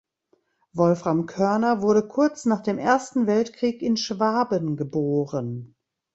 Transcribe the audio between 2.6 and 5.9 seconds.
dem Ersten Weltkrieg in Schwaben geboren.